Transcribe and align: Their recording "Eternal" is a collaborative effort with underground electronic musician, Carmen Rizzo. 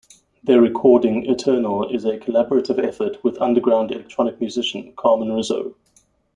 Their 0.43 0.59
recording 0.59 1.29
"Eternal" 1.29 1.89
is 1.93 2.05
a 2.05 2.17
collaborative 2.17 2.83
effort 2.83 3.23
with 3.23 3.39
underground 3.39 3.91
electronic 3.91 4.39
musician, 4.41 4.93
Carmen 4.97 5.31
Rizzo. 5.31 5.75